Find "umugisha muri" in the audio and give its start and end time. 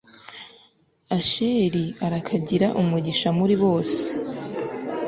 2.81-3.55